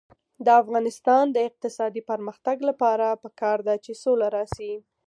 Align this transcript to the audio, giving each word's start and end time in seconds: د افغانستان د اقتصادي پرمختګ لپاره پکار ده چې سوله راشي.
د 0.45 0.47
افغانستان 0.61 1.23
د 1.31 1.37
اقتصادي 1.49 2.01
پرمختګ 2.09 2.57
لپاره 2.69 3.07
پکار 3.23 3.57
ده 3.67 3.75
چې 3.83 3.91
سوله 4.03 4.27
راشي. 4.37 4.73